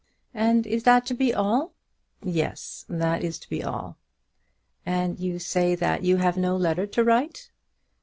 [0.33, 1.73] "And is that to be all?"
[2.23, 3.97] "Yes; that is to be all."
[4.83, 7.51] "And you say that you have no letter to write."